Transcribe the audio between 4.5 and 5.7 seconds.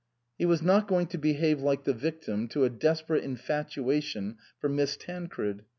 for Miss Tancred.